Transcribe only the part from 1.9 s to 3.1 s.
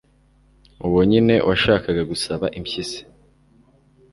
gusaba impyisi